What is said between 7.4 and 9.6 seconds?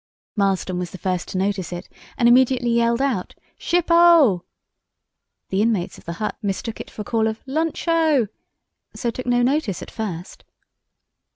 'Lunch O!' so took no